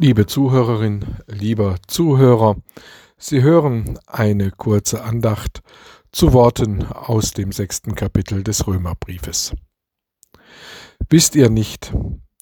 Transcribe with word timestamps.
Liebe 0.00 0.26
Zuhörerin, 0.26 1.16
lieber 1.26 1.74
Zuhörer, 1.88 2.54
Sie 3.16 3.42
hören 3.42 3.98
eine 4.06 4.52
kurze 4.52 5.02
Andacht 5.02 5.60
zu 6.12 6.32
Worten 6.32 6.84
aus 6.86 7.32
dem 7.32 7.50
sechsten 7.50 7.96
Kapitel 7.96 8.44
des 8.44 8.68
Römerbriefes. 8.68 9.56
Wisst 11.10 11.34
ihr 11.34 11.50
nicht, 11.50 11.92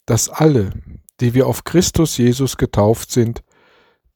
dass 0.05 0.29
alle, 0.29 0.75
die 1.21 1.33
wir 1.33 1.47
auf 1.47 1.65
Christus 1.65 2.19
Jesus 2.19 2.59
getauft 2.59 3.11
sind, 3.11 3.43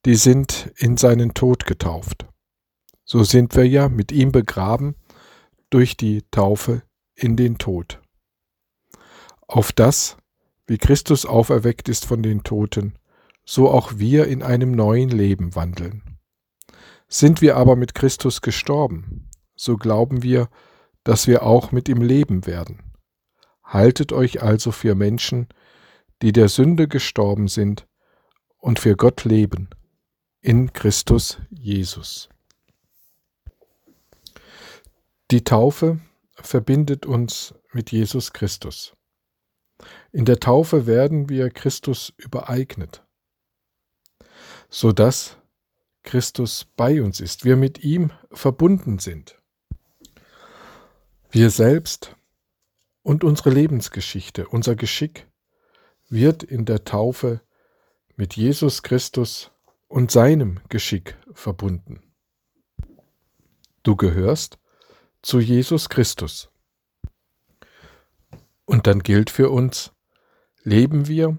die 0.04 0.16
sind 0.16 0.70
in 0.76 0.98
seinen 0.98 1.32
Tod 1.32 1.64
getauft. 1.64 2.26
So 3.06 3.24
sind 3.24 3.56
wir 3.56 3.66
ja 3.66 3.88
mit 3.88 4.12
ihm 4.12 4.32
begraben 4.32 4.96
durch 5.70 5.96
die 5.96 6.24
Taufe 6.30 6.82
in 7.14 7.38
den 7.38 7.56
Tod. 7.56 8.02
Auf 9.46 9.72
das, 9.72 10.18
wie 10.66 10.76
Christus 10.76 11.24
auferweckt 11.24 11.88
ist 11.88 12.04
von 12.04 12.22
den 12.22 12.42
Toten, 12.42 12.96
so 13.44 13.70
auch 13.70 13.98
wir 13.98 14.26
in 14.26 14.42
einem 14.42 14.72
neuen 14.72 15.08
Leben 15.08 15.54
wandeln. 15.54 16.18
Sind 17.08 17.40
wir 17.40 17.56
aber 17.56 17.74
mit 17.74 17.94
Christus 17.94 18.40
gestorben, 18.40 19.28
so 19.56 19.76
glauben 19.76 20.22
wir, 20.22 20.48
dass 21.02 21.26
wir 21.26 21.42
auch 21.42 21.72
mit 21.72 21.88
ihm 21.88 22.02
leben 22.02 22.46
werden. 22.46 22.94
Haltet 23.64 24.12
euch 24.12 24.42
also 24.42 24.70
für 24.70 24.94
Menschen, 24.94 25.48
die 26.22 26.32
der 26.32 26.48
Sünde 26.48 26.86
gestorben 26.86 27.48
sind 27.48 27.86
und 28.58 28.78
für 28.78 28.96
Gott 28.96 29.24
leben, 29.24 29.68
in 30.40 30.72
Christus 30.72 31.38
Jesus. 31.50 32.28
Die 35.30 35.44
Taufe 35.44 36.00
verbindet 36.34 37.06
uns 37.06 37.54
mit 37.72 37.92
Jesus 37.92 38.32
Christus. 38.32 38.94
In 40.12 40.24
der 40.24 40.40
Taufe 40.40 40.86
werden 40.86 41.28
wir 41.28 41.50
Christus 41.50 42.12
übereignet 42.16 43.04
so 44.70 44.92
dass 44.92 45.36
Christus 46.02 46.64
bei 46.76 47.02
uns 47.02 47.20
ist, 47.20 47.44
wir 47.44 47.56
mit 47.56 47.84
ihm 47.84 48.12
verbunden 48.32 48.98
sind. 48.98 49.36
Wir 51.30 51.50
selbst 51.50 52.16
und 53.02 53.24
unsere 53.24 53.50
Lebensgeschichte, 53.50 54.48
unser 54.48 54.76
Geschick 54.76 55.26
wird 56.08 56.42
in 56.42 56.64
der 56.64 56.84
Taufe 56.84 57.40
mit 58.16 58.36
Jesus 58.36 58.82
Christus 58.82 59.50
und 59.88 60.10
seinem 60.10 60.60
Geschick 60.68 61.16
verbunden. 61.32 62.02
Du 63.82 63.96
gehörst 63.96 64.58
zu 65.22 65.40
Jesus 65.40 65.88
Christus. 65.88 66.50
Und 68.64 68.86
dann 68.86 69.00
gilt 69.02 69.30
für 69.30 69.50
uns, 69.50 69.92
leben 70.62 71.08
wir, 71.08 71.38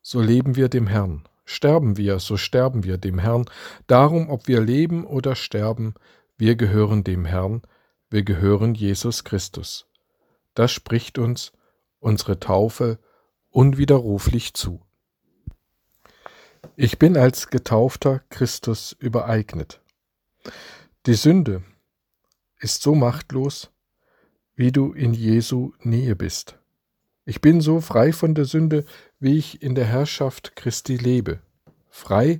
so 0.00 0.20
leben 0.20 0.56
wir 0.56 0.68
dem 0.68 0.86
Herrn. 0.86 1.28
Sterben 1.52 1.98
wir, 1.98 2.18
so 2.18 2.38
sterben 2.38 2.82
wir 2.82 2.96
dem 2.96 3.18
Herrn. 3.18 3.44
Darum, 3.86 4.30
ob 4.30 4.48
wir 4.48 4.60
leben 4.60 5.04
oder 5.04 5.34
sterben, 5.36 5.94
wir 6.38 6.56
gehören 6.56 7.04
dem 7.04 7.26
Herrn, 7.26 7.60
wir 8.08 8.22
gehören 8.22 8.74
Jesus 8.74 9.22
Christus. 9.22 9.86
Das 10.54 10.72
spricht 10.72 11.18
uns 11.18 11.52
unsere 12.00 12.40
Taufe 12.40 12.98
unwiderruflich 13.50 14.54
zu. 14.54 14.80
Ich 16.74 16.98
bin 16.98 17.18
als 17.18 17.48
getaufter 17.48 18.22
Christus 18.30 18.96
übereignet. 18.98 19.82
Die 21.04 21.14
Sünde 21.14 21.62
ist 22.60 22.80
so 22.80 22.94
machtlos, 22.94 23.70
wie 24.54 24.72
du 24.72 24.92
in 24.92 25.12
Jesu 25.12 25.72
Nähe 25.80 26.16
bist. 26.16 26.58
Ich 27.24 27.40
bin 27.40 27.60
so 27.60 27.80
frei 27.80 28.12
von 28.12 28.34
der 28.34 28.46
Sünde, 28.46 28.84
wie 29.20 29.38
ich 29.38 29.62
in 29.62 29.74
der 29.76 29.86
Herrschaft 29.86 30.56
Christi 30.56 30.96
lebe. 30.96 31.40
Frei 31.94 32.38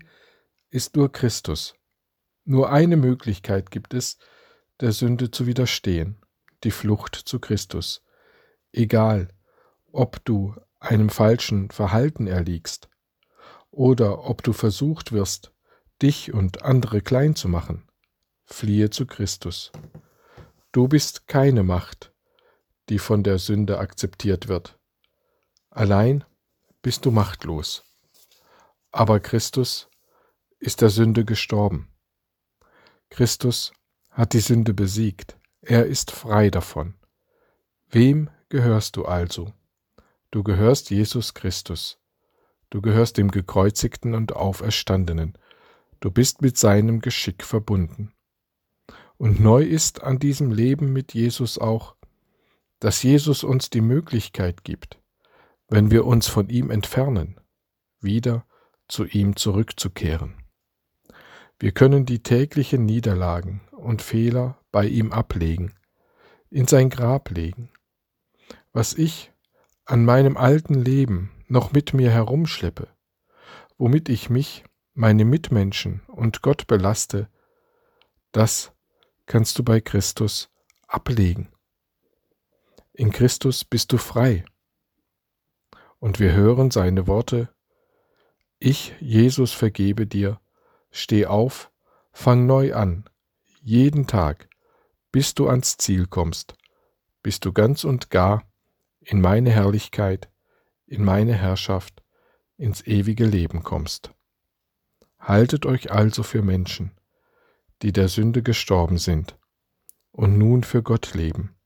ist 0.71 0.97
nur 0.97 1.13
Christus. 1.13 1.75
Nur 2.45 2.73
eine 2.73 2.97
Möglichkeit 2.97 3.71
gibt 3.71 3.93
es, 3.93 4.19
der 4.81 4.93
Sünde 4.93 5.31
zu 5.31 5.47
widerstehen, 5.47 6.17
die 6.65 6.71
Flucht 6.71 7.15
zu 7.15 7.39
Christus. 7.39 8.03
Egal, 8.73 9.29
ob 9.93 10.25
du 10.25 10.57
einem 10.81 11.11
falschen 11.11 11.71
Verhalten 11.71 12.27
erliegst 12.27 12.89
oder 13.71 14.25
ob 14.25 14.43
du 14.43 14.55
versucht 14.55 15.13
wirst, 15.13 15.53
dich 16.01 16.33
und 16.33 16.63
andere 16.63 17.03
klein 17.03 17.37
zu 17.37 17.47
machen, 17.47 17.87
fliehe 18.47 18.89
zu 18.89 19.07
Christus. 19.07 19.71
Du 20.73 20.89
bist 20.89 21.29
keine 21.29 21.63
Macht, 21.63 22.15
die 22.89 22.99
von 22.99 23.23
der 23.23 23.39
Sünde 23.39 23.79
akzeptiert 23.79 24.49
wird. 24.49 24.79
Allein 25.69 26.25
bist 26.81 27.05
du 27.05 27.11
machtlos. 27.11 27.92
Aber 28.93 29.21
Christus 29.21 29.89
ist 30.59 30.83
der 30.83 30.91
Sünde 30.91 31.25
gestorben. 31.25 31.89
Christus 33.09 33.73
hat 34.11 34.35
die 34.35 34.41
Sünde 34.41 34.75
besiegt. 34.75 35.39
Er 35.63 35.87
ist 35.87 36.11
frei 36.11 36.51
davon. 36.51 36.95
Wem 37.89 38.29
gehörst 38.51 38.97
du 38.97 39.07
also? 39.07 39.53
Du 40.31 40.43
gehörst 40.43 40.91
Jesus 40.91 41.33
Christus. 41.33 41.99
Du 42.69 42.83
gehörst 42.83 43.17
dem 43.17 43.31
gekreuzigten 43.31 44.15
und 44.15 44.37
auferstandenen. 44.37 45.39
Du 46.01 46.11
bist 46.11 46.43
mit 46.43 46.59
seinem 46.59 47.01
Geschick 47.01 47.45
verbunden. 47.45 48.13
Und 49.17 49.41
neu 49.41 49.63
ist 49.63 50.03
an 50.03 50.19
diesem 50.19 50.51
Leben 50.51 50.93
mit 50.93 51.15
Jesus 51.15 51.59
auch, 51.59 51.97
dass 52.79 53.03
Jesus 53.03 53.43
uns 53.43 53.71
die 53.71 53.81
Möglichkeit 53.81 54.65
gibt, 54.65 55.01
wenn 55.69 55.91
wir 55.91 56.05
uns 56.05 56.29
von 56.29 56.51
ihm 56.51 56.71
entfernen, 56.71 57.41
wieder 58.01 58.45
zu 58.89 59.05
ihm 59.05 59.37
zurückzukehren. 59.37 60.35
Wir 61.59 61.73
können 61.73 62.07
die 62.07 62.23
täglichen 62.23 62.85
Niederlagen 62.85 63.61
und 63.71 64.03
Fehler 64.03 64.59
bei 64.73 64.87
ihm 64.87 65.13
ablegen, 65.13 65.75
in 66.51 66.67
sein 66.67 66.91
Grab 66.91 67.31
legen. 67.31 67.71
Was 68.73 68.95
ich 68.95 69.33
an 69.85 70.05
meinem 70.05 70.37
alten 70.37 70.75
Leben 70.75 71.31
noch 71.49 71.73
mit 71.73 71.95
mir 71.95 72.11
herumschleppe, 72.11 72.89
womit 73.79 74.09
ich 74.09 74.31
mich, 74.31 74.65
meine 74.95 75.25
Mitmenschen 75.25 76.03
und 76.09 76.43
Gott 76.43 76.67
belaste, 76.67 77.29
das 78.33 78.73
kannst 79.27 79.59
du 79.59 79.65
bei 79.65 79.81
Christus 79.81 80.51
ablegen. 80.87 81.49
In 82.93 83.11
Christus 83.11 83.65
bist 83.65 83.93
du 83.93 83.99
frei 83.99 84.45
und 85.99 86.19
wir 86.19 86.33
hören 86.33 86.71
seine 86.71 87.07
Worte, 87.07 87.52
Ich, 88.65 88.95
Jesus, 89.01 89.51
vergebe 89.53 90.07
dir, 90.07 90.41
steh 90.93 91.27
auf, 91.27 91.73
fang 92.13 92.47
neu 92.47 92.75
an, 92.75 93.11
jeden 93.61 94.07
Tag, 94.07 94.49
bis 95.11 95.35
du 95.35 95.49
ans 95.49 95.79
Ziel 95.79 96.07
kommst, 96.07 96.55
bis 97.25 97.41
du 97.41 97.53
ganz 97.53 97.83
und 97.83 98.11
gar 98.11 98.45
in 99.01 99.21
meine 99.21 99.51
Herrlichkeit, 99.51 100.31
in 100.87 101.03
meine 101.03 101.35
Herrschaft, 101.35 102.05
ins 102.57 102.87
ewige 102.87 103.27
Leben 103.27 103.65
kommst. 103.65 104.15
Haltet 105.19 105.67
euch 105.67 105.91
also 105.91 106.23
für 106.23 106.43
Menschen, 106.43 106.93
die 107.83 107.93
der 107.93 108.07
Sünde 108.07 108.45
gestorben 108.45 108.99
sind 108.99 109.37
und 110.13 110.39
nun 110.39 110.63
für 110.63 110.85
Gott 110.85 111.15
leben. 111.15 111.57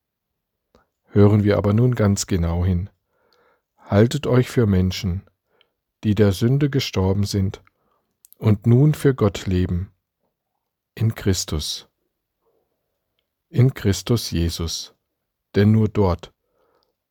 Hören 1.10 1.44
wir 1.44 1.58
aber 1.58 1.74
nun 1.74 1.94
ganz 1.94 2.26
genau 2.26 2.64
hin. 2.64 2.88
Haltet 3.76 4.26
euch 4.26 4.48
für 4.48 4.66
Menschen, 4.66 5.26
die 6.06 6.14
der 6.14 6.30
Sünde 6.30 6.70
gestorben 6.70 7.24
sind 7.24 7.64
und 8.38 8.64
nun 8.64 8.94
für 8.94 9.12
Gott 9.12 9.46
leben, 9.46 9.90
in 10.94 11.16
Christus, 11.16 11.88
in 13.48 13.74
Christus 13.74 14.30
Jesus, 14.30 14.94
denn 15.56 15.72
nur 15.72 15.88
dort 15.88 16.32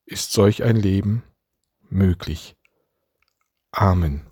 ist 0.05 0.31
solch 0.31 0.63
ein 0.63 0.77
Leben 0.77 1.23
möglich. 1.89 2.55
Amen. 3.71 4.25